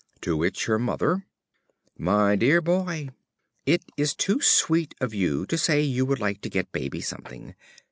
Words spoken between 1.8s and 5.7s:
My Dear Boy, It is too sweet of you to